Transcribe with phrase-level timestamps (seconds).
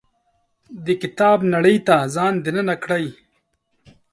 [0.85, 3.05] د کتاب نړۍ ته ځان دننه کړي.